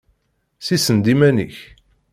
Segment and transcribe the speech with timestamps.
[0.67, 1.57] Sissen-d iman-ik!